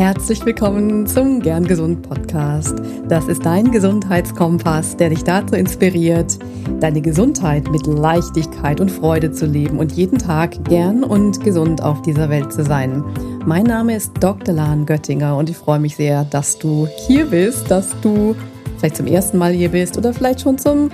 Herzlich 0.00 0.46
willkommen 0.46 1.06
zum 1.06 1.40
Gern 1.40 1.66
Gesund 1.66 2.00
Podcast. 2.00 2.74
Das 3.06 3.28
ist 3.28 3.44
dein 3.44 3.70
Gesundheitskompass, 3.70 4.96
der 4.96 5.10
dich 5.10 5.24
dazu 5.24 5.56
inspiriert, 5.56 6.38
deine 6.80 7.02
Gesundheit 7.02 7.70
mit 7.70 7.86
Leichtigkeit 7.86 8.80
und 8.80 8.90
Freude 8.90 9.30
zu 9.30 9.44
leben 9.44 9.78
und 9.78 9.92
jeden 9.92 10.16
Tag 10.16 10.64
gern 10.64 11.04
und 11.04 11.44
gesund 11.44 11.82
auf 11.82 12.00
dieser 12.00 12.30
Welt 12.30 12.50
zu 12.50 12.64
sein. 12.64 13.04
Mein 13.44 13.64
Name 13.64 13.94
ist 13.94 14.12
Dr. 14.20 14.54
Lahn 14.54 14.86
Göttinger 14.86 15.36
und 15.36 15.50
ich 15.50 15.56
freue 15.58 15.80
mich 15.80 15.96
sehr, 15.96 16.24
dass 16.24 16.58
du 16.58 16.88
hier 17.06 17.26
bist, 17.26 17.70
dass 17.70 17.94
du 18.00 18.34
vielleicht 18.78 18.96
zum 18.96 19.06
ersten 19.06 19.36
Mal 19.36 19.52
hier 19.52 19.68
bist 19.68 19.98
oder 19.98 20.14
vielleicht 20.14 20.40
schon 20.40 20.56
zum 20.56 20.90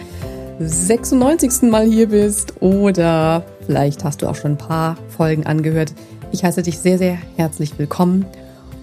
96. 0.58 1.70
Mal 1.70 1.86
hier 1.86 2.08
bist 2.08 2.54
oder 2.60 3.44
vielleicht 3.66 4.02
hast 4.02 4.22
du 4.22 4.26
auch 4.26 4.34
schon 4.34 4.54
ein 4.54 4.58
paar 4.58 4.96
Folgen 5.16 5.46
angehört. 5.46 5.94
Ich 6.32 6.42
heiße 6.42 6.64
dich 6.64 6.80
sehr, 6.80 6.98
sehr 6.98 7.16
herzlich 7.36 7.78
willkommen 7.78 8.26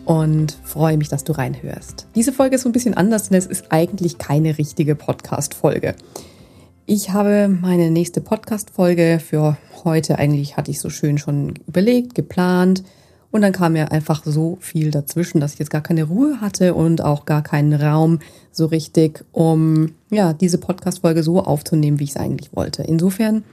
und 0.05 0.57
freue 0.63 0.97
mich, 0.97 1.09
dass 1.09 1.23
du 1.23 1.33
reinhörst. 1.33 2.07
Diese 2.15 2.33
Folge 2.33 2.55
ist 2.55 2.63
so 2.63 2.69
ein 2.69 2.73
bisschen 2.73 2.93
anders, 2.93 3.29
denn 3.29 3.37
es 3.37 3.45
ist 3.45 3.65
eigentlich 3.69 4.17
keine 4.17 4.57
richtige 4.57 4.95
Podcast-Folge. 4.95 5.95
Ich 6.85 7.11
habe 7.11 7.47
meine 7.47 7.91
nächste 7.91 8.19
Podcast-Folge 8.19 9.21
für 9.25 9.57
heute 9.85 10.19
eigentlich, 10.19 10.57
hatte 10.57 10.71
ich 10.71 10.79
so 10.79 10.89
schön 10.89 11.17
schon 11.17 11.53
überlegt, 11.67 12.15
geplant. 12.15 12.83
Und 13.31 13.41
dann 13.41 13.53
kam 13.53 13.73
mir 13.73 13.91
einfach 13.91 14.23
so 14.25 14.57
viel 14.59 14.91
dazwischen, 14.91 15.39
dass 15.39 15.53
ich 15.53 15.59
jetzt 15.59 15.71
gar 15.71 15.81
keine 15.81 16.03
Ruhe 16.03 16.39
hatte 16.39 16.75
und 16.75 17.01
auch 17.01 17.25
gar 17.25 17.41
keinen 17.41 17.73
Raum 17.73 18.19
so 18.51 18.67
richtig, 18.67 19.25
um 19.31 19.93
ja, 20.11 20.33
diese 20.33 20.59
Podcast-Folge 20.59 21.23
so 21.23 21.41
aufzunehmen, 21.41 21.99
wie 21.99 22.03
ich 22.03 22.11
es 22.11 22.17
eigentlich 22.17 22.55
wollte. 22.55 22.83
Insofern 22.83 23.43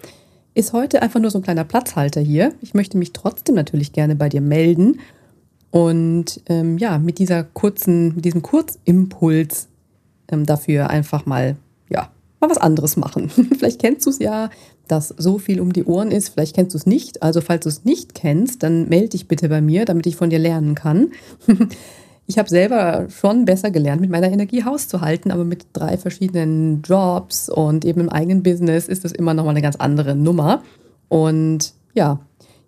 ist 0.55 0.73
heute 0.73 1.01
einfach 1.01 1.21
nur 1.21 1.31
so 1.31 1.39
ein 1.39 1.43
kleiner 1.43 1.65
Platzhalter 1.65 2.21
hier. 2.21 2.53
Ich 2.61 2.75
möchte 2.75 2.99
mich 2.99 3.13
trotzdem 3.13 3.55
natürlich 3.55 3.93
gerne 3.93 4.17
bei 4.17 4.29
dir 4.29 4.41
melden 4.41 4.99
und 5.71 6.41
ähm, 6.47 6.79
ja, 6.79 6.99
mit 6.99 7.19
dieser 7.19 7.45
kurzen, 7.45 8.15
mit 8.17 8.25
diesem 8.25 8.43
Kurzimpuls 8.43 9.69
ähm, 10.29 10.47
dafür 10.47 10.91
einfach 10.91 11.27
mal, 11.27 11.57
ja, 11.89 12.11
mal 12.41 12.51
was 12.51 12.59
anderes 12.59 12.97
machen. 12.97 13.31
vielleicht 13.59 13.81
kennst 13.81 14.07
du 14.07 14.11
es 14.11 14.19
ja, 14.19 14.51
dass 14.89 15.09
so 15.09 15.39
viel 15.39 15.61
um 15.61 15.73
die 15.73 15.85
Ohren 15.85 16.11
ist. 16.11 16.31
Vielleicht 16.31 16.57
kennst 16.57 16.75
du 16.75 16.79
es 16.79 16.87
nicht. 16.87 17.23
Also 17.23 17.41
falls 17.41 17.63
du 17.63 17.69
es 17.69 17.85
nicht 17.85 18.15
kennst, 18.15 18.63
dann 18.63 18.89
melde 18.89 19.11
dich 19.11 19.29
bitte 19.29 19.49
bei 19.49 19.61
mir, 19.61 19.85
damit 19.85 20.07
ich 20.07 20.17
von 20.17 20.31
dir 20.31 20.41
lernen 20.41 20.75
kann. 20.75 21.13
ich 22.27 22.39
habe 22.39 22.49
selber 22.49 23.07
schon 23.09 23.45
besser 23.45 23.71
gelernt, 23.71 24.01
mit 24.01 24.11
meiner 24.11 24.33
Energie 24.33 24.65
Haus 24.65 24.89
zu 24.89 25.01
halten, 25.01 25.31
aber 25.31 25.45
mit 25.45 25.67
drei 25.73 25.97
verschiedenen 25.97 26.83
Jobs 26.83 27.49
und 27.49 27.85
eben 27.85 28.01
im 28.01 28.09
eigenen 28.09 28.43
Business 28.43 28.89
ist 28.89 29.05
das 29.05 29.13
immer 29.13 29.35
nochmal 29.35 29.55
eine 29.55 29.63
ganz 29.63 29.77
andere 29.77 30.17
Nummer. 30.17 30.63
Und 31.09 31.75
ja, 31.95 32.19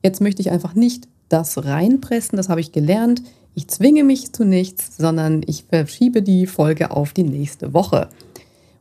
jetzt 0.04 0.20
möchte 0.20 0.42
ich 0.42 0.52
einfach 0.52 0.74
nicht 0.74 1.08
das 1.32 1.64
reinpressen, 1.64 2.36
das 2.36 2.48
habe 2.48 2.60
ich 2.60 2.72
gelernt. 2.72 3.22
Ich 3.54 3.68
zwinge 3.68 4.04
mich 4.04 4.32
zu 4.32 4.44
nichts, 4.44 4.96
sondern 4.96 5.42
ich 5.46 5.64
verschiebe 5.68 6.22
die 6.22 6.46
Folge 6.46 6.90
auf 6.90 7.12
die 7.12 7.24
nächste 7.24 7.74
Woche. 7.74 8.08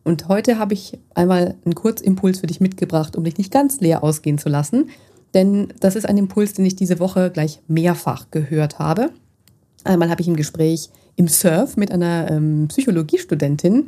Und 0.03 0.27
heute 0.27 0.57
habe 0.57 0.73
ich 0.73 0.97
einmal 1.13 1.55
einen 1.63 1.75
Kurzimpuls 1.75 2.39
für 2.39 2.47
dich 2.47 2.59
mitgebracht, 2.59 3.15
um 3.15 3.23
dich 3.23 3.37
nicht 3.37 3.51
ganz 3.51 3.79
leer 3.81 4.03
ausgehen 4.03 4.37
zu 4.37 4.49
lassen. 4.49 4.89
Denn 5.33 5.73
das 5.79 5.95
ist 5.95 6.07
ein 6.07 6.17
Impuls, 6.17 6.53
den 6.53 6.65
ich 6.65 6.75
diese 6.75 6.99
Woche 6.99 7.29
gleich 7.29 7.61
mehrfach 7.67 8.31
gehört 8.31 8.79
habe. 8.79 9.11
Einmal 9.83 10.09
habe 10.09 10.21
ich 10.21 10.27
im 10.27 10.35
Gespräch 10.35 10.89
im 11.15 11.27
Surf 11.27 11.77
mit 11.77 11.91
einer 11.91 12.29
ähm, 12.31 12.67
Psychologiestudentin, 12.67 13.87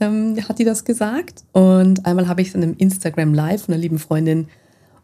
ähm, 0.00 0.36
hat 0.48 0.58
die 0.58 0.64
das 0.64 0.84
gesagt. 0.84 1.44
Und 1.52 2.06
einmal 2.06 2.28
habe 2.28 2.42
ich 2.42 2.48
es 2.48 2.54
in 2.54 2.62
einem 2.62 2.76
Instagram 2.78 3.34
Live 3.34 3.64
von 3.64 3.74
einer 3.74 3.82
lieben 3.82 3.98
Freundin 3.98 4.48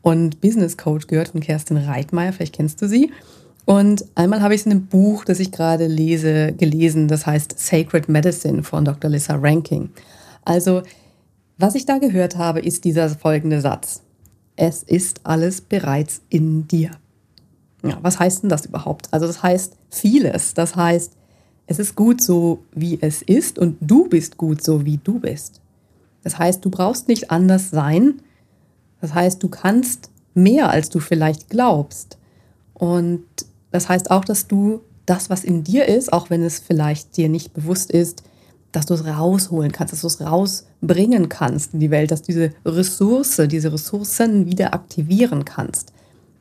und 0.06 0.40
Business 0.40 0.76
Coach 0.76 1.08
gehört 1.08 1.30
von 1.30 1.40
Kerstin 1.40 1.78
Reitmeier, 1.78 2.32
vielleicht 2.32 2.54
kennst 2.54 2.80
du 2.80 2.86
sie. 2.86 3.10
Und 3.64 4.04
einmal 4.14 4.40
habe 4.40 4.54
ich 4.54 4.60
es 4.60 4.66
in 4.66 4.70
einem 4.70 4.86
Buch, 4.86 5.24
das 5.24 5.40
ich 5.40 5.50
gerade 5.50 5.88
lese, 5.88 6.52
gelesen, 6.52 7.08
das 7.08 7.26
heißt 7.26 7.58
Sacred 7.58 8.08
Medicine 8.08 8.62
von 8.62 8.84
Dr. 8.84 9.10
Lissa 9.10 9.34
Ranking. 9.34 9.90
Also, 10.44 10.82
was 11.58 11.74
ich 11.74 11.86
da 11.86 11.98
gehört 11.98 12.36
habe, 12.36 12.60
ist 12.60 12.84
dieser 12.84 13.08
folgende 13.08 13.60
Satz. 13.60 14.04
Es 14.54 14.84
ist 14.84 15.22
alles 15.24 15.60
bereits 15.60 16.20
in 16.28 16.68
dir. 16.68 16.92
Ja, 17.82 17.98
was 18.00 18.20
heißt 18.20 18.44
denn 18.44 18.48
das 18.48 18.64
überhaupt? 18.64 19.08
Also 19.10 19.26
das 19.26 19.42
heißt 19.42 19.72
vieles. 19.90 20.54
Das 20.54 20.76
heißt, 20.76 21.14
es 21.66 21.80
ist 21.80 21.96
gut 21.96 22.22
so, 22.22 22.62
wie 22.70 22.96
es 23.00 23.22
ist 23.22 23.58
und 23.58 23.76
du 23.80 24.08
bist 24.08 24.36
gut 24.36 24.62
so, 24.62 24.84
wie 24.84 25.00
du 25.02 25.18
bist. 25.18 25.60
Das 26.22 26.38
heißt, 26.38 26.64
du 26.64 26.70
brauchst 26.70 27.08
nicht 27.08 27.32
anders 27.32 27.70
sein, 27.70 28.20
das 29.00 29.14
heißt, 29.14 29.42
du 29.42 29.48
kannst 29.48 30.10
mehr, 30.34 30.70
als 30.70 30.90
du 30.90 31.00
vielleicht 31.00 31.50
glaubst. 31.50 32.18
Und 32.74 33.24
das 33.70 33.88
heißt 33.88 34.10
auch, 34.10 34.24
dass 34.24 34.46
du 34.46 34.80
das, 35.06 35.30
was 35.30 35.44
in 35.44 35.64
dir 35.64 35.86
ist, 35.86 36.12
auch 36.12 36.30
wenn 36.30 36.42
es 36.42 36.58
vielleicht 36.58 37.16
dir 37.16 37.28
nicht 37.28 37.54
bewusst 37.54 37.90
ist, 37.90 38.22
dass 38.72 38.86
du 38.86 38.94
es 38.94 39.06
rausholen 39.06 39.72
kannst, 39.72 39.92
dass 39.92 40.02
du 40.02 40.06
es 40.08 40.20
rausbringen 40.20 41.28
kannst 41.28 41.74
in 41.74 41.80
die 41.80 41.90
Welt, 41.90 42.10
dass 42.10 42.22
diese 42.22 42.52
Ressource, 42.64 43.40
diese 43.48 43.72
Ressourcen 43.72 44.46
wieder 44.46 44.74
aktivieren 44.74 45.44
kannst. 45.44 45.92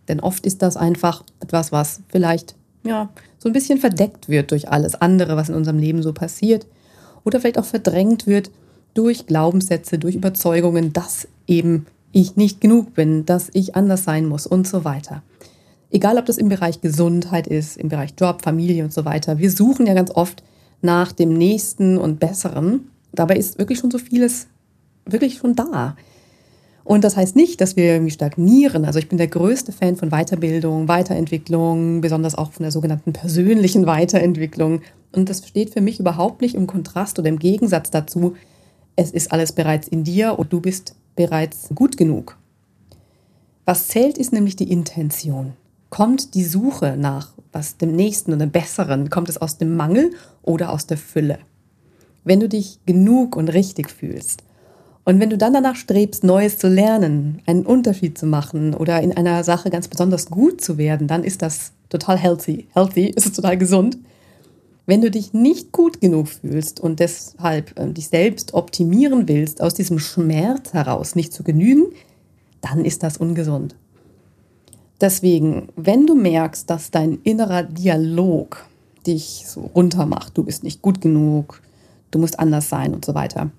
Denn 0.08 0.20
oft 0.20 0.46
ist 0.46 0.62
das 0.62 0.76
einfach 0.76 1.24
etwas, 1.40 1.72
was 1.72 2.02
vielleicht 2.10 2.56
ja, 2.84 3.10
so 3.38 3.50
ein 3.50 3.54
bisschen 3.54 3.80
verdeckt 3.80 4.30
wird 4.30 4.52
durch 4.52 4.70
alles 4.70 4.96
andere, 4.96 5.38
was 5.38 5.50
in 5.50 5.56
unserem 5.56 5.80
Leben 5.80 6.04
so 6.04 6.14
passiert. 6.14 6.68
Oder 7.24 7.40
vielleicht 7.40 7.58
auch 7.58 7.66
verdrängt 7.66 8.28
wird 8.28 8.52
durch 8.94 9.26
Glaubenssätze, 9.26 9.98
durch 9.98 10.16
Überzeugungen, 10.16 10.94
dass 10.94 11.28
eben 11.48 11.86
ich 12.16 12.38
nicht 12.38 12.62
genug 12.62 12.94
bin, 12.94 13.26
dass 13.26 13.50
ich 13.52 13.76
anders 13.76 14.06
sein 14.06 14.26
muss 14.26 14.48
und 14.48 14.66
so 14.66 14.86
weiter. 14.86 15.22
Egal, 15.92 16.18
ob 16.18 16.26
das 16.26 16.38
im 16.38 16.48
Bereich 16.48 16.80
Gesundheit 16.80 17.46
ist, 17.46 17.76
im 17.76 17.90
Bereich 17.90 18.14
Job, 18.18 18.42
Familie 18.42 18.86
und 18.86 18.94
so 18.94 19.04
weiter. 19.04 19.38
Wir 19.38 19.52
suchen 19.52 19.86
ja 19.86 19.94
ganz 19.94 20.12
oft 20.12 20.42
nach 20.82 21.12
dem 21.12 21.34
Nächsten 21.34 21.98
und 21.98 22.22
Besseren. 22.22 22.90
Dabei 23.12 23.36
ist 23.36 23.60
wirklich 23.60 23.80
schon 23.80 23.92
so 23.92 23.98
vieles 23.98 24.48
wirklich 25.06 25.36
schon 25.36 25.56
da. 25.56 25.98
Und 26.86 27.04
das 27.04 27.18
heißt 27.18 27.36
nicht, 27.36 27.60
dass 27.60 27.76
wir 27.76 27.84
irgendwie 27.86 28.12
stagnieren. 28.12 28.86
Also 28.86 29.00
ich 29.00 29.10
bin 29.10 29.18
der 29.18 29.28
größte 29.28 29.74
Fan 29.74 29.98
von 29.98 30.10
Weiterbildung, 30.12 30.88
Weiterentwicklung, 30.88 32.00
besonders 32.00 32.36
auch 32.36 32.54
von 32.54 32.64
der 32.64 32.72
sogenannten 32.72 33.12
persönlichen 33.12 33.86
Weiterentwicklung. 33.88 34.82
Und 35.12 35.30
das 35.30 35.46
steht 35.46 35.72
für 35.72 35.82
mich 35.82 36.00
überhaupt 36.00 36.42
nicht 36.42 36.56
im 36.56 36.66
Kontrast 36.66 37.20
oder 37.20 37.28
im 37.28 37.40
Gegensatz 37.40 37.92
dazu, 37.92 38.36
es 38.96 39.12
ist 39.12 39.34
alles 39.34 39.52
bereits 39.52 39.90
in 39.90 40.06
dir 40.06 40.40
und 40.40 40.54
du 40.54 40.62
bist 40.62 40.96
bereits 41.16 41.70
gut 41.74 41.98
genug. 41.98 42.38
Was 43.66 43.88
zählt, 43.88 44.18
ist 44.18 44.34
nämlich 44.34 44.56
die 44.56 44.72
Intention. 44.72 45.54
Kommt 45.90 46.34
die 46.36 46.44
Suche 46.44 46.96
nach 46.98 47.34
was 47.52 47.78
dem 47.78 47.96
Nächsten 47.96 48.38
dem 48.38 48.52
Besseren, 48.52 49.10
kommt 49.10 49.30
es 49.30 49.38
aus 49.38 49.58
dem 49.58 49.78
Mangel 49.78 50.12
oder 50.42 50.72
aus 50.72 50.88
der 50.88 50.98
Fülle? 50.98 51.40
Wenn 52.26 52.42
du 52.42 52.50
dich 52.50 52.80
genug 52.86 53.38
und 53.38 53.48
richtig 53.50 53.90
fühlst 53.90 54.44
und 55.06 55.20
wenn 55.20 55.30
du 55.30 55.38
dann 55.38 55.54
danach 55.54 55.76
strebst, 55.76 56.24
Neues 56.24 56.58
zu 56.58 56.68
lernen, 56.68 57.42
einen 57.46 57.66
Unterschied 57.66 58.18
zu 58.18 58.26
machen 58.26 58.74
oder 58.74 59.02
in 59.02 59.16
einer 59.16 59.44
Sache 59.44 59.70
ganz 59.70 59.88
besonders 59.88 60.30
gut 60.30 60.60
zu 60.60 60.78
werden, 60.78 61.08
dann 61.08 61.24
ist 61.24 61.42
das 61.42 61.72
total 61.90 62.18
healthy. 62.18 62.68
Healthy 62.74 63.12
ist 63.12 63.36
total 63.36 63.58
gesund. 63.58 63.98
Wenn 64.86 65.02
du 65.02 65.10
dich 65.10 65.34
nicht 65.34 65.72
gut 65.72 66.00
genug 66.00 66.28
fühlst 66.28 66.80
und 66.80 67.00
deshalb 67.00 67.78
äh, 67.80 67.92
dich 67.92 68.10
selbst 68.10 68.54
optimieren 68.54 69.28
willst, 69.28 69.62
aus 69.62 69.74
diesem 69.74 70.00
Schmerz 70.00 70.74
heraus 70.74 71.16
nicht 71.16 71.34
zu 71.34 71.44
genügen, 71.44 71.88
dann 72.62 72.86
ist 72.86 73.04
das 73.04 73.18
ungesund. 73.18 73.76
Deswegen, 75.02 75.70
wenn 75.76 76.06
du 76.06 76.16
merkst, 76.16 76.70
dass 76.70 76.92
dein 76.92 77.20
innerer 77.24 77.64
Dialog 77.64 78.66
dich 79.06 79.44
so 79.48 79.62
runtermacht, 79.76 80.38
du 80.38 80.44
bist 80.44 80.64
nicht 80.64 80.82
gut 80.82 81.02
genug, 81.02 81.62
du 82.12 82.20
musst 82.20 82.40
anders 82.40 82.70
sein 82.70 82.94
und 82.94 83.04
so 83.04 83.14
weiter, 83.14 83.52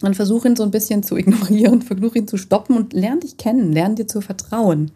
dann 0.00 0.14
versuch 0.14 0.44
ihn 0.44 0.56
so 0.56 0.62
ein 0.62 0.70
bisschen 0.70 1.02
zu 1.02 1.16
ignorieren, 1.16 1.82
versuch 1.82 2.14
ihn 2.14 2.26
zu 2.26 2.36
stoppen 2.36 2.76
und 2.76 2.92
lern 2.92 3.20
dich 3.20 3.36
kennen, 3.36 3.72
lern 3.72 3.96
dir 3.96 4.06
zu 4.06 4.20
vertrauen. 4.20 4.90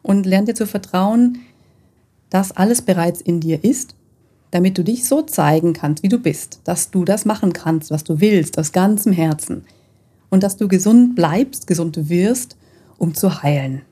Und 0.00 0.24
lern 0.24 0.46
dir 0.46 0.54
zu 0.54 0.66
vertrauen, 0.66 1.40
dass 2.30 2.56
alles 2.56 2.80
bereits 2.82 3.20
in 3.20 3.40
dir 3.40 3.62
ist 3.64 3.94
damit 4.50 4.78
du 4.78 4.84
dich 4.84 5.06
so 5.06 5.22
zeigen 5.22 5.72
kannst, 5.72 6.02
wie 6.02 6.08
du 6.08 6.18
bist, 6.18 6.60
dass 6.64 6.90
du 6.90 7.04
das 7.04 7.24
machen 7.24 7.52
kannst, 7.52 7.90
was 7.90 8.04
du 8.04 8.20
willst, 8.20 8.58
aus 8.58 8.72
ganzem 8.72 9.12
Herzen 9.12 9.64
und 10.30 10.42
dass 10.42 10.56
du 10.56 10.68
gesund 10.68 11.14
bleibst, 11.14 11.66
gesund 11.66 12.08
wirst, 12.08 12.56
um 12.96 13.14
zu 13.14 13.42
heilen. 13.42 13.82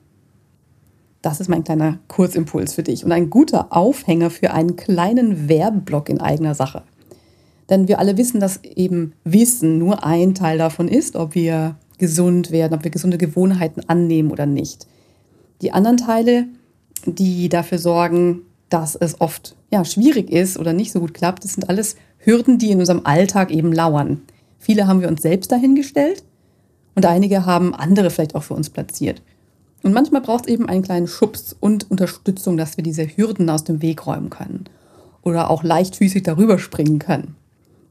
Das 1.21 1.39
ist 1.39 1.49
mein 1.49 1.63
kleiner 1.63 1.99
Kurzimpuls 2.07 2.73
für 2.73 2.83
dich 2.83 3.03
und 3.03 3.11
ein 3.11 3.29
guter 3.29 3.75
Aufhänger 3.75 4.29
für 4.29 4.51
einen 4.53 4.75
kleinen 4.75 5.49
Werbeblock 5.49 6.09
in 6.09 6.21
eigener 6.21 6.55
Sache. 6.55 6.83
Denn 7.69 7.87
wir 7.87 7.99
alle 7.99 8.17
wissen, 8.17 8.39
dass 8.39 8.63
eben 8.63 9.13
Wissen 9.23 9.77
nur 9.77 10.05
ein 10.05 10.35
Teil 10.35 10.57
davon 10.57 10.87
ist, 10.87 11.15
ob 11.15 11.35
wir 11.35 11.75
gesund 11.97 12.51
werden, 12.51 12.73
ob 12.73 12.83
wir 12.83 12.91
gesunde 12.91 13.17
Gewohnheiten 13.17 13.81
annehmen 13.87 14.31
oder 14.31 14.45
nicht. 14.45 14.87
Die 15.61 15.73
anderen 15.73 15.97
Teile, 15.97 16.45
die 17.05 17.49
dafür 17.49 17.79
sorgen, 17.79 18.41
dass 18.69 18.95
es 18.95 19.21
oft 19.21 19.55
ja, 19.71 19.85
schwierig 19.85 20.29
ist 20.31 20.57
oder 20.57 20.73
nicht 20.73 20.91
so 20.91 20.99
gut 20.99 21.13
klappt, 21.13 21.43
das 21.43 21.53
sind 21.53 21.69
alles 21.69 21.95
Hürden, 22.19 22.57
die 22.57 22.71
in 22.71 22.79
unserem 22.79 23.01
Alltag 23.05 23.51
eben 23.51 23.71
lauern. 23.71 24.21
Viele 24.59 24.87
haben 24.87 25.01
wir 25.01 25.07
uns 25.07 25.21
selbst 25.21 25.51
dahingestellt 25.51 26.23
und 26.95 27.05
einige 27.05 27.45
haben 27.45 27.73
andere 27.73 28.09
vielleicht 28.09 28.35
auch 28.35 28.43
für 28.43 28.53
uns 28.53 28.69
platziert. 28.69 29.21
Und 29.83 29.93
manchmal 29.93 30.21
braucht 30.21 30.45
es 30.45 30.51
eben 30.51 30.67
einen 30.67 30.81
kleinen 30.81 31.07
Schubs 31.07 31.55
und 31.59 31.89
Unterstützung, 31.89 32.57
dass 32.57 32.77
wir 32.77 32.83
diese 32.83 33.05
Hürden 33.05 33.49
aus 33.49 33.63
dem 33.63 33.81
Weg 33.81 34.05
räumen 34.05 34.29
können. 34.29 34.65
oder 35.23 35.49
auch 35.49 35.61
leichtfüßig 35.61 36.23
darüber 36.23 36.57
springen 36.57 36.99
können. 36.99 37.35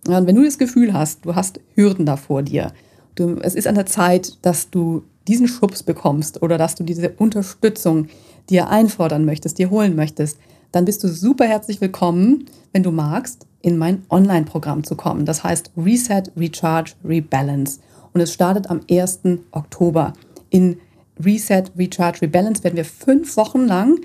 Und 0.06 0.26
wenn 0.26 0.37
du 0.37 0.44
das 0.44 0.56
Gefühl 0.56 0.94
hast, 0.94 1.26
du 1.26 1.34
hast 1.34 1.61
Hürden 1.75 2.06
da 2.06 2.17
vor 2.17 2.43
dir, 2.43 2.72
du, 3.14 3.37
es 3.40 3.55
ist 3.55 3.67
an 3.67 3.75
der 3.75 3.84
Zeit, 3.84 4.38
dass 4.40 4.70
du 4.70 5.02
diesen 5.29 5.49
Schubs 5.49 5.82
bekommst 5.82 6.43
oder 6.43 6.56
dass 6.56 6.76
du 6.76 6.84
diese 6.84 7.11
Unterstützung 7.11 8.08
dir 8.49 8.70
einfordern 8.70 9.25
möchtest, 9.25 9.58
dir 9.58 9.70
holen 9.70 9.96
möchtest, 9.96 10.38
dann 10.76 10.84
bist 10.84 11.02
du 11.02 11.08
super 11.08 11.46
herzlich 11.46 11.81
willkommen, 11.81 12.50
wenn 12.75 12.82
du 12.82 12.90
magst, 12.90 13.46
in 13.62 13.78
mein 13.78 14.02
Online-Programm 14.11 14.84
zu 14.84 14.94
kommen. 14.94 15.25
Das 15.25 15.43
heißt 15.43 15.70
Reset, 15.75 16.25
Recharge, 16.37 16.93
Rebalance. 17.02 17.81
Und 18.12 18.20
es 18.20 18.31
startet 18.31 18.69
am 18.69 18.82
1. 18.90 19.20
Oktober. 19.52 20.12
In 20.50 20.76
Reset, 21.19 21.62
Recharge, 21.78 22.20
Rebalance 22.20 22.62
werden 22.62 22.76
wir 22.76 22.84
fünf 22.84 23.38
Wochen 23.38 23.61
lang 23.61 24.00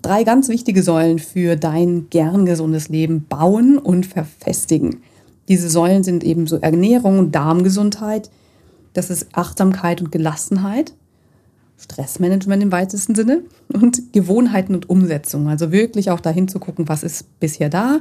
drei 0.00 0.24
ganz 0.24 0.48
wichtige 0.48 0.82
Säulen 0.82 1.18
für 1.18 1.54
dein 1.54 2.08
gern 2.08 2.46
gesundes 2.46 2.88
Leben 2.88 3.26
bauen 3.28 3.76
und 3.76 4.06
verfestigen. 4.06 5.02
Diese 5.48 5.68
Säulen 5.68 6.02
sind 6.02 6.24
eben 6.24 6.46
so 6.46 6.56
Ernährung 6.56 7.18
und 7.18 7.34
Darmgesundheit, 7.34 8.30
das 8.94 9.10
ist 9.10 9.28
Achtsamkeit 9.34 10.00
und 10.00 10.12
Gelassenheit, 10.12 10.94
Stressmanagement 11.78 12.62
im 12.62 12.72
weitesten 12.72 13.14
Sinne 13.14 13.42
und 13.72 14.12
Gewohnheiten 14.12 14.74
und 14.74 14.88
Umsetzung. 14.88 15.48
Also 15.48 15.72
wirklich 15.72 16.10
auch 16.10 16.20
dahin 16.20 16.48
zu 16.48 16.58
gucken, 16.58 16.88
was 16.88 17.02
ist 17.02 17.38
bisher 17.38 17.68
da 17.68 18.00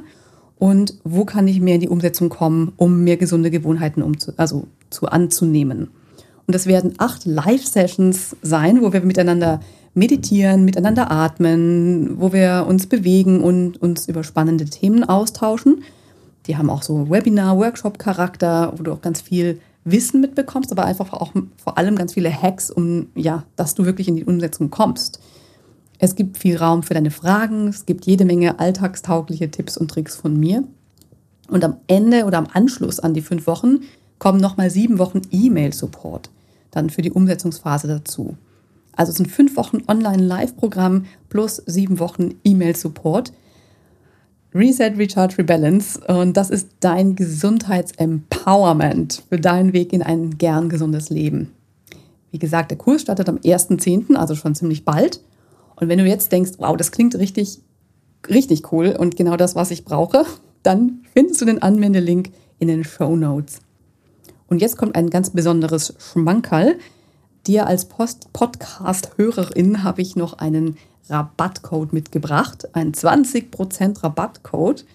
und 0.57 0.95
wo 1.03 1.25
kann 1.25 1.47
ich 1.47 1.59
mehr 1.59 1.75
in 1.75 1.81
die 1.81 1.89
Umsetzung 1.89 2.29
kommen, 2.29 2.71
um 2.77 3.03
mehr 3.03 3.17
gesunde 3.17 3.51
Gewohnheiten 3.51 4.01
umzu 4.01 4.31
also 4.37 4.67
zu 4.89 5.07
anzunehmen. 5.07 5.89
Und 6.47 6.53
das 6.53 6.67
werden 6.67 6.93
acht 6.99 7.25
Live-Sessions 7.25 8.35
sein, 8.41 8.81
wo 8.81 8.93
wir 8.93 9.01
miteinander 9.01 9.59
meditieren, 9.93 10.63
miteinander 10.63 11.11
atmen, 11.11 12.19
wo 12.19 12.33
wir 12.33 12.65
uns 12.67 12.87
bewegen 12.87 13.41
und 13.41 13.81
uns 13.81 14.07
über 14.07 14.23
spannende 14.23 14.65
Themen 14.65 15.03
austauschen. 15.03 15.83
Die 16.45 16.57
haben 16.57 16.69
auch 16.69 16.83
so 16.83 17.09
Webinar-Workshop-Charakter, 17.09 18.73
wo 18.75 18.83
du 18.83 18.91
auch 18.91 19.01
ganz 19.01 19.21
viel 19.21 19.59
Wissen 19.85 20.19
mitbekommst, 20.19 20.71
aber 20.71 20.85
einfach 20.85 21.13
auch 21.13 21.31
vor 21.57 21.77
allem 21.77 21.95
ganz 21.95 22.13
viele 22.13 22.31
Hacks, 22.31 22.69
um 22.69 23.07
ja, 23.15 23.45
dass 23.55 23.75
du 23.75 23.85
wirklich 23.85 24.07
in 24.07 24.17
die 24.17 24.25
Umsetzung 24.25 24.69
kommst. 24.69 25.19
Es 25.97 26.15
gibt 26.15 26.37
viel 26.37 26.57
Raum 26.57 26.83
für 26.83 26.93
deine 26.93 27.11
Fragen, 27.11 27.69
es 27.69 27.85
gibt 27.85 28.05
jede 28.05 28.25
Menge 28.25 28.59
alltagstaugliche 28.59 29.49
Tipps 29.49 29.77
und 29.77 29.89
Tricks 29.89 30.15
von 30.15 30.37
mir. 30.37 30.63
Und 31.47 31.63
am 31.63 31.77
Ende 31.87 32.25
oder 32.25 32.39
am 32.39 32.47
Anschluss 32.51 32.99
an 32.99 33.13
die 33.13 33.21
fünf 33.21 33.47
Wochen 33.47 33.81
kommen 34.19 34.41
nochmal 34.41 34.69
sieben 34.69 34.97
Wochen 34.97 35.21
E-Mail-Support 35.31 36.29
dann 36.75 36.89
für 36.89 37.01
die 37.01 37.11
Umsetzungsphase 37.11 37.87
dazu. 37.87 38.37
Also 38.95 39.11
es 39.11 39.17
sind 39.17 39.31
fünf 39.31 39.57
Wochen 39.57 39.81
Online-Live-Programm 39.87 41.05
plus 41.29 41.61
sieben 41.65 41.99
Wochen 41.99 42.35
E-Mail-Support 42.43 43.33
Reset, 44.55 44.97
Recharge, 44.97 45.37
Rebalance. 45.39 45.99
Und 46.07 46.37
das 46.37 46.49
ist 46.49 46.69
dein 46.79 47.15
Gesundheitsempowerment 47.15 49.23
für 49.27 49.37
deinen 49.37 49.73
Weg 49.73 49.91
in 49.91 50.01
ein 50.01 50.37
gern 50.37 50.69
gesundes 50.69 51.09
Leben. 51.09 51.51
Wie 52.31 52.39
gesagt, 52.39 52.71
der 52.71 52.77
Kurs 52.77 53.01
startet 53.01 53.27
am 53.27 53.35
1.10., 53.37 54.15
also 54.15 54.33
schon 54.33 54.55
ziemlich 54.55 54.85
bald. 54.85 55.19
Und 55.75 55.89
wenn 55.89 55.99
du 55.99 56.05
jetzt 56.05 56.31
denkst, 56.31 56.53
wow, 56.57 56.77
das 56.77 56.91
klingt 56.91 57.15
richtig, 57.15 57.59
richtig 58.29 58.71
cool 58.71 58.95
und 58.97 59.17
genau 59.17 59.35
das, 59.35 59.55
was 59.55 59.71
ich 59.71 59.83
brauche, 59.83 60.25
dann 60.63 61.01
findest 61.13 61.41
du 61.41 61.45
den 61.45 61.61
Anwendelink 61.61 62.31
in 62.57 62.69
den 62.69 62.85
Show 62.85 63.17
Notes. 63.17 63.59
Und 64.47 64.61
jetzt 64.61 64.77
kommt 64.77 64.95
ein 64.95 65.09
ganz 65.09 65.31
besonderes 65.31 65.95
Schmankerl. 65.99 66.77
Dir 67.45 67.67
als 67.67 67.85
Podcast-Hörerin 67.85 69.83
habe 69.83 70.01
ich 70.01 70.15
noch 70.15 70.37
einen 70.37 70.77
Rabattcode 71.09 71.93
mitgebracht, 71.93 72.67
ein 72.73 72.93
20% 72.93 74.03
Rabattcode. 74.03 74.85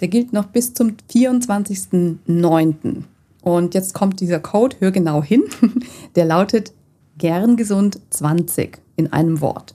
Der 0.00 0.08
gilt 0.08 0.32
noch 0.32 0.46
bis 0.46 0.74
zum 0.74 0.96
24.09. 1.10 3.02
Und 3.42 3.74
jetzt 3.74 3.94
kommt 3.94 4.20
dieser 4.20 4.40
Code, 4.40 4.76
hör 4.80 4.90
genau 4.90 5.22
hin, 5.22 5.44
der 6.16 6.24
lautet 6.24 6.72
gern 7.18 7.56
gesund 7.56 8.00
20 8.10 8.78
in 8.96 9.12
einem 9.12 9.40
Wort. 9.40 9.74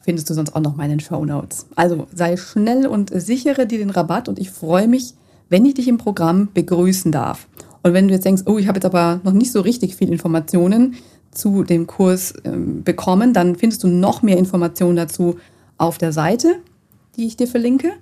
Findest 0.00 0.28
du 0.28 0.34
sonst 0.34 0.54
auch 0.54 0.60
noch 0.60 0.76
meine 0.76 0.98
Show 1.00 1.24
Notes. 1.24 1.66
Also 1.76 2.08
sei 2.12 2.36
schnell 2.36 2.86
und 2.86 3.10
sichere 3.14 3.66
dir 3.66 3.78
den 3.78 3.90
Rabatt 3.90 4.28
und 4.28 4.38
ich 4.38 4.50
freue 4.50 4.88
mich, 4.88 5.14
wenn 5.48 5.64
ich 5.64 5.74
dich 5.74 5.86
im 5.86 5.98
Programm 5.98 6.48
begrüßen 6.52 7.12
darf. 7.12 7.46
Und 7.82 7.94
wenn 7.94 8.08
du 8.08 8.14
jetzt 8.14 8.24
denkst, 8.24 8.42
oh, 8.46 8.58
ich 8.58 8.68
habe 8.68 8.78
jetzt 8.78 8.84
aber 8.84 9.20
noch 9.22 9.32
nicht 9.32 9.52
so 9.52 9.60
richtig 9.60 9.96
viel 9.96 10.10
Informationen, 10.10 10.94
zu 11.32 11.64
dem 11.64 11.86
Kurs 11.86 12.34
ähm, 12.44 12.84
bekommen, 12.84 13.32
dann 13.32 13.56
findest 13.56 13.82
du 13.82 13.88
noch 13.88 14.22
mehr 14.22 14.38
Informationen 14.38 14.96
dazu 14.96 15.36
auf 15.78 15.98
der 15.98 16.12
Seite, 16.12 16.56
die 17.16 17.26
ich 17.26 17.36
dir 17.36 17.48
verlinke. 17.48 17.92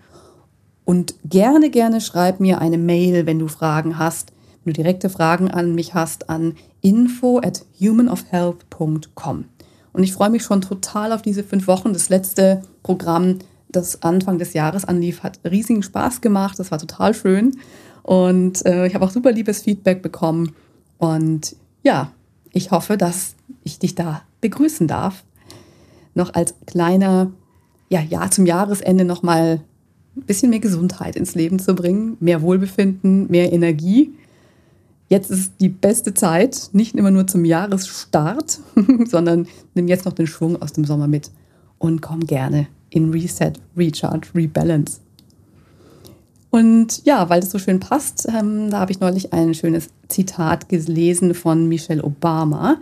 Und 0.85 1.15
gerne, 1.25 1.71
gerne 1.71 2.01
schreib 2.01 2.41
mir 2.41 2.61
eine 2.61 2.79
Mail, 2.79 3.27
wenn 3.27 3.39
du 3.39 3.49
Fragen 3.49 3.99
hast, 3.99 4.33
wenn 4.65 4.73
du 4.73 4.83
direkte 4.83 5.09
Fragen 5.09 5.51
an 5.51 5.75
mich 5.75 5.95
hast, 5.95 6.29
an 6.29 6.55
info 6.81 7.39
at 7.39 7.65
humanofhealth.com. 7.81 9.45
Und 9.93 10.03
ich 10.03 10.13
freue 10.13 10.31
mich 10.31 10.43
schon 10.43 10.61
total 10.61 11.13
auf 11.13 11.23
diese 11.23 11.45
fünf 11.45 11.67
Wochen. 11.67 11.93
Das 11.93 12.09
letzte 12.09 12.63
Programm, 12.83 13.39
das 13.69 14.03
Anfang 14.03 14.39
des 14.39 14.53
Jahres 14.53 14.85
anlief, 14.85 15.23
hat 15.23 15.39
riesigen 15.49 15.83
Spaß 15.83 16.21
gemacht. 16.21 16.59
Das 16.59 16.71
war 16.71 16.79
total 16.79 17.15
schön. 17.15 17.57
Und 18.03 18.65
äh, 18.67 18.87
ich 18.87 18.95
habe 18.95 19.05
auch 19.05 19.11
super 19.11 19.33
liebes 19.33 19.63
Feedback 19.63 20.03
bekommen. 20.03 20.55
Und 20.99 21.57
ja, 21.83 22.13
ich 22.53 22.71
hoffe, 22.71 22.97
dass 22.97 23.35
ich 23.65 23.79
dich 23.79 23.95
da 23.95 24.23
begrüßen 24.41 24.87
darf. 24.87 25.25
Noch 26.15 26.35
als 26.35 26.55
kleiner, 26.67 27.31
ja, 27.89 28.01
ja, 28.01 28.31
zum 28.31 28.47
Jahresende 28.47 29.05
nochmal 29.05 29.61
ein 30.17 30.23
bisschen 30.23 30.51
mehr 30.51 30.61
Gesundheit 30.61 31.17
ins 31.17 31.35
Leben 31.35 31.59
zu 31.59 31.75
bringen, 31.75 32.17
mehr 32.21 32.43
Wohlbefinden, 32.43 33.31
mehr 33.31 33.53
Energie. 33.53 34.13
Jetzt 35.09 35.31
ist 35.31 35.53
die 35.61 35.69
beste 35.69 36.15
Zeit, 36.15 36.71
nicht 36.73 36.95
immer 36.95 37.11
nur 37.11 37.27
zum 37.27 37.45
Jahresstart, 37.45 38.61
sondern 39.07 39.47
nimm 39.75 39.89
jetzt 39.89 40.05
noch 40.05 40.13
den 40.13 40.27
Schwung 40.27 40.61
aus 40.61 40.73
dem 40.73 40.85
Sommer 40.85 41.09
mit 41.09 41.31
und 41.79 42.01
komm 42.01 42.21
gerne 42.21 42.69
in 42.91 43.11
Reset, 43.11 43.53
Recharge, 43.77 44.29
Rebalance. 44.35 45.01
Und 46.51 47.05
ja, 47.05 47.29
weil 47.29 47.41
das 47.41 47.51
so 47.51 47.59
schön 47.59 47.81
passt, 47.81 48.27
ähm, 48.29 48.71
da 48.71 48.81
habe 48.81 48.91
ich 48.91 49.01
neulich 49.01 49.33
ein 49.33 49.55
schönes 49.55 49.89
Zitat 50.09 50.69
gelesen 50.69 51.35
von 51.35 51.69
Michelle 51.69 52.03
Obama. 52.03 52.79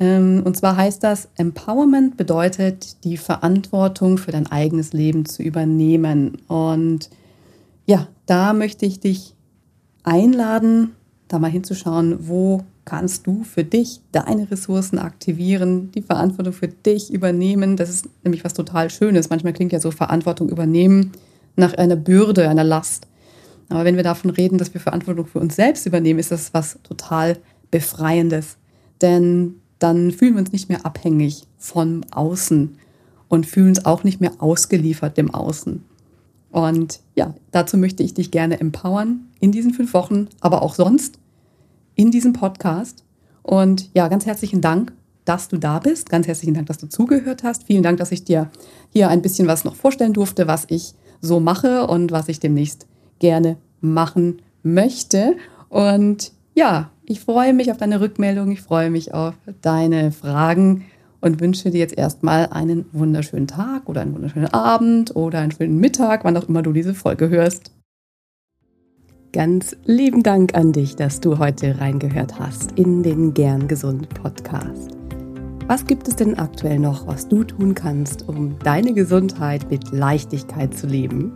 Ähm, 0.00 0.42
und 0.44 0.56
zwar 0.56 0.76
heißt 0.76 1.04
das, 1.04 1.28
Empowerment 1.36 2.16
bedeutet, 2.16 3.04
die 3.04 3.18
Verantwortung 3.18 4.16
für 4.16 4.32
dein 4.32 4.46
eigenes 4.46 4.94
Leben 4.94 5.26
zu 5.26 5.42
übernehmen. 5.42 6.38
Und 6.48 7.10
ja, 7.84 8.08
da 8.24 8.54
möchte 8.54 8.86
ich 8.86 9.00
dich 9.00 9.34
einladen, 10.02 10.92
da 11.28 11.38
mal 11.38 11.50
hinzuschauen, 11.50 12.28
wo 12.28 12.62
kannst 12.86 13.26
du 13.26 13.44
für 13.44 13.64
dich 13.64 14.00
deine 14.12 14.50
Ressourcen 14.50 14.98
aktivieren, 14.98 15.90
die 15.92 16.00
Verantwortung 16.00 16.54
für 16.54 16.68
dich 16.68 17.12
übernehmen. 17.12 17.76
Das 17.76 17.90
ist 17.90 18.08
nämlich 18.24 18.44
was 18.44 18.54
total 18.54 18.88
Schönes. 18.88 19.28
Manchmal 19.28 19.52
klingt 19.52 19.72
ja 19.72 19.80
so 19.80 19.90
Verantwortung 19.90 20.48
übernehmen 20.48 21.12
nach 21.58 21.74
einer 21.74 21.96
Bürde, 21.96 22.48
einer 22.48 22.64
Last. 22.64 23.06
Aber 23.68 23.84
wenn 23.84 23.96
wir 23.96 24.02
davon 24.02 24.30
reden, 24.30 24.58
dass 24.58 24.72
wir 24.72 24.80
Verantwortung 24.80 25.26
für 25.26 25.40
uns 25.40 25.56
selbst 25.56 25.86
übernehmen, 25.86 26.18
ist 26.18 26.30
das 26.30 26.54
was 26.54 26.78
total 26.82 27.36
Befreiendes. 27.70 28.56
Denn 29.02 29.56
dann 29.78 30.10
fühlen 30.10 30.34
wir 30.34 30.40
uns 30.40 30.52
nicht 30.52 30.68
mehr 30.68 30.86
abhängig 30.86 31.46
von 31.58 32.06
Außen 32.10 32.78
und 33.28 33.46
fühlen 33.46 33.68
uns 33.68 33.84
auch 33.84 34.04
nicht 34.04 34.20
mehr 34.20 34.32
ausgeliefert 34.38 35.16
dem 35.16 35.34
Außen. 35.34 35.84
Und 36.50 37.00
ja, 37.14 37.34
dazu 37.50 37.76
möchte 37.76 38.02
ich 38.02 38.14
dich 38.14 38.30
gerne 38.30 38.58
empowern 38.58 39.28
in 39.38 39.52
diesen 39.52 39.74
fünf 39.74 39.92
Wochen, 39.92 40.28
aber 40.40 40.62
auch 40.62 40.74
sonst 40.74 41.18
in 41.94 42.10
diesem 42.10 42.32
Podcast. 42.32 43.04
Und 43.42 43.90
ja, 43.94 44.08
ganz 44.08 44.24
herzlichen 44.24 44.60
Dank, 44.60 44.92
dass 45.26 45.48
du 45.48 45.58
da 45.58 45.78
bist. 45.78 46.08
Ganz 46.08 46.26
herzlichen 46.26 46.54
Dank, 46.54 46.66
dass 46.66 46.78
du 46.78 46.88
zugehört 46.88 47.42
hast. 47.42 47.64
Vielen 47.64 47.82
Dank, 47.82 47.98
dass 47.98 48.12
ich 48.12 48.24
dir 48.24 48.50
hier 48.90 49.10
ein 49.10 49.20
bisschen 49.20 49.46
was 49.46 49.64
noch 49.64 49.74
vorstellen 49.74 50.14
durfte, 50.14 50.48
was 50.48 50.64
ich 50.68 50.94
so 51.20 51.40
mache 51.40 51.86
und 51.86 52.12
was 52.12 52.28
ich 52.28 52.40
demnächst 52.40 52.86
gerne 53.18 53.56
machen 53.80 54.42
möchte. 54.62 55.36
Und 55.68 56.32
ja, 56.54 56.90
ich 57.04 57.20
freue 57.20 57.54
mich 57.54 57.70
auf 57.70 57.78
deine 57.78 58.00
Rückmeldung, 58.00 58.50
ich 58.50 58.60
freue 58.60 58.90
mich 58.90 59.14
auf 59.14 59.34
deine 59.62 60.12
Fragen 60.12 60.84
und 61.20 61.40
wünsche 61.40 61.70
dir 61.70 61.78
jetzt 61.78 61.96
erstmal 61.96 62.46
einen 62.46 62.86
wunderschönen 62.92 63.46
Tag 63.46 63.88
oder 63.88 64.02
einen 64.02 64.14
wunderschönen 64.14 64.52
Abend 64.52 65.16
oder 65.16 65.40
einen 65.40 65.52
schönen 65.52 65.78
Mittag, 65.78 66.24
wann 66.24 66.36
auch 66.36 66.48
immer 66.48 66.62
du 66.62 66.72
diese 66.72 66.94
Folge 66.94 67.28
hörst. 67.28 67.72
Ganz 69.32 69.76
lieben 69.84 70.22
Dank 70.22 70.54
an 70.54 70.72
dich, 70.72 70.96
dass 70.96 71.20
du 71.20 71.38
heute 71.38 71.80
reingehört 71.80 72.38
hast 72.38 72.72
in 72.72 73.02
den 73.02 73.34
Gern 73.34 73.68
Gesund 73.68 74.08
Podcast. 74.08 74.97
Was 75.68 75.84
gibt 75.84 76.08
es 76.08 76.16
denn 76.16 76.38
aktuell 76.38 76.78
noch, 76.78 77.06
was 77.06 77.28
du 77.28 77.44
tun 77.44 77.74
kannst, 77.74 78.26
um 78.26 78.58
deine 78.64 78.94
Gesundheit 78.94 79.70
mit 79.70 79.92
Leichtigkeit 79.92 80.72
zu 80.72 80.86
leben? 80.86 81.34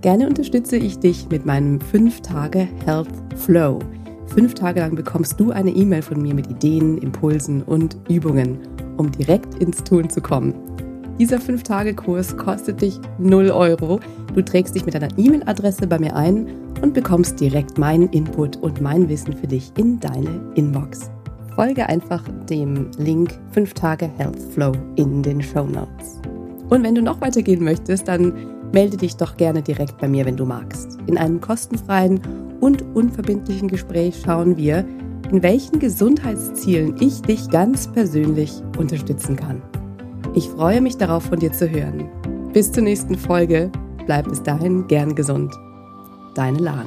Gerne 0.00 0.26
unterstütze 0.26 0.76
ich 0.76 0.98
dich 0.98 1.28
mit 1.30 1.46
meinem 1.46 1.78
5-Tage 1.78 2.66
Health 2.84 3.06
Flow. 3.36 3.78
Fünf 4.26 4.54
Tage 4.54 4.80
lang 4.80 4.96
bekommst 4.96 5.38
du 5.38 5.52
eine 5.52 5.70
E-Mail 5.70 6.02
von 6.02 6.20
mir 6.20 6.34
mit 6.34 6.50
Ideen, 6.50 6.98
Impulsen 6.98 7.62
und 7.62 7.96
Übungen, 8.08 8.58
um 8.96 9.12
direkt 9.12 9.54
ins 9.62 9.84
Tun 9.84 10.10
zu 10.10 10.20
kommen. 10.20 10.52
Dieser 11.20 11.36
5-Tage-Kurs 11.36 12.36
kostet 12.36 12.82
dich 12.82 12.98
0 13.18 13.52
Euro. 13.52 14.00
Du 14.34 14.42
trägst 14.42 14.74
dich 14.74 14.84
mit 14.84 14.94
deiner 14.94 15.16
E-Mail-Adresse 15.16 15.86
bei 15.86 16.00
mir 16.00 16.16
ein 16.16 16.48
und 16.82 16.92
bekommst 16.92 17.38
direkt 17.38 17.78
meinen 17.78 18.08
Input 18.08 18.56
und 18.56 18.80
mein 18.80 19.08
Wissen 19.08 19.32
für 19.32 19.46
dich 19.46 19.70
in 19.76 20.00
deine 20.00 20.40
Inbox. 20.56 21.08
Folge 21.58 21.88
einfach 21.88 22.22
dem 22.48 22.88
Link 22.98 23.36
5 23.50 23.74
Tage 23.74 24.08
Health 24.16 24.40
Flow 24.54 24.70
in 24.94 25.24
den 25.24 25.42
Show 25.42 25.64
Notes. 25.64 26.20
Und 26.70 26.84
wenn 26.84 26.94
du 26.94 27.02
noch 27.02 27.20
weitergehen 27.20 27.64
möchtest, 27.64 28.06
dann 28.06 28.32
melde 28.72 28.96
dich 28.96 29.16
doch 29.16 29.36
gerne 29.36 29.60
direkt 29.60 29.98
bei 29.98 30.06
mir, 30.06 30.24
wenn 30.24 30.36
du 30.36 30.44
magst. 30.44 30.96
In 31.08 31.18
einem 31.18 31.40
kostenfreien 31.40 32.20
und 32.60 32.82
unverbindlichen 32.94 33.66
Gespräch 33.66 34.22
schauen 34.24 34.56
wir, 34.56 34.86
in 35.32 35.42
welchen 35.42 35.80
Gesundheitszielen 35.80 36.94
ich 37.00 37.22
dich 37.22 37.50
ganz 37.50 37.88
persönlich 37.88 38.62
unterstützen 38.78 39.34
kann. 39.34 39.60
Ich 40.36 40.48
freue 40.50 40.80
mich 40.80 40.96
darauf, 40.96 41.24
von 41.24 41.40
dir 41.40 41.52
zu 41.52 41.68
hören. 41.68 42.08
Bis 42.52 42.70
zur 42.70 42.84
nächsten 42.84 43.16
Folge. 43.16 43.72
Bleib 44.06 44.28
bis 44.28 44.44
dahin 44.44 44.86
gern 44.86 45.16
gesund. 45.16 45.52
Deine 46.36 46.58
Lahn. 46.58 46.86